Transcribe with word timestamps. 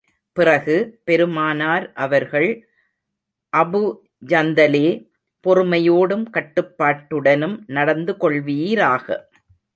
பிறகு, 0.37 1.01
பெருமானார் 1.03 1.91
அவர்கள், 1.93 2.67
அபூ 3.57 3.81
ஜந்தலே, 4.27 4.87
பொறுமையோடும் 5.45 6.25
கட்டுப்பாட்டுடனும் 6.31 7.57
நடந்து 7.67 8.17
கொள்வீராக. 8.17 9.29